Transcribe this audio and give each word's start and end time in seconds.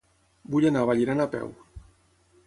Vull 0.53 0.65
anar 0.69 0.81
a 0.85 0.87
Vallirana 0.89 1.27
a 1.29 1.31
peu. 1.35 1.51